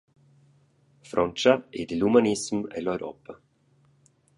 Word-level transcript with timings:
Frontscha 1.09 1.53
ed 1.79 1.87
il 1.95 2.01
humanissem 2.05 2.61
ell’Europa. 2.77 3.33